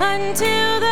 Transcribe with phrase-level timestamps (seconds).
[0.00, 0.89] until the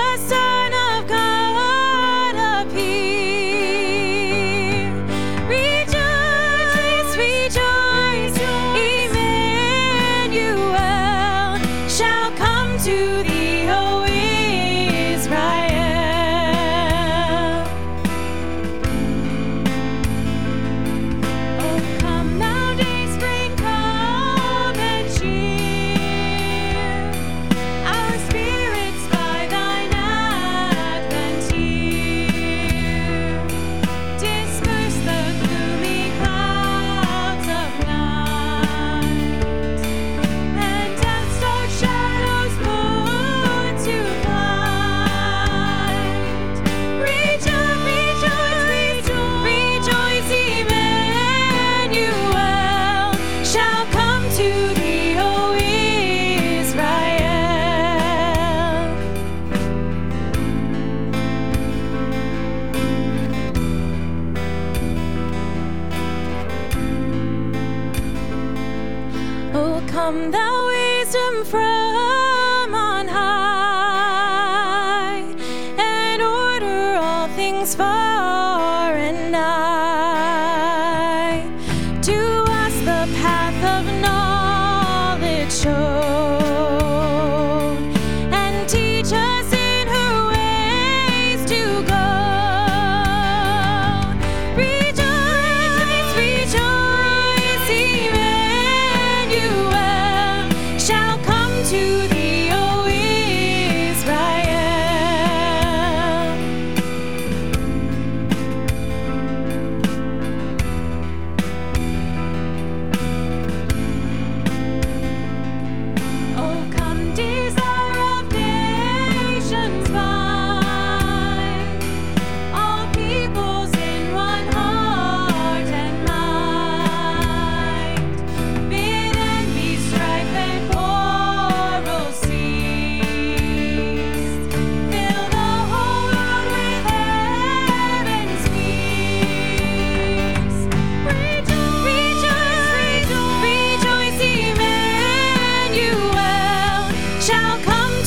[70.08, 71.87] Come thou wisdom from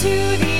[0.01, 0.50] to the